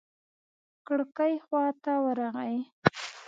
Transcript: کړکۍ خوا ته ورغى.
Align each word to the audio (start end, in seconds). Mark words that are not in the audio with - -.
کړکۍ 0.87 1.33
خوا 1.45 1.65
ته 1.83 1.93
ورغى. 2.05 2.55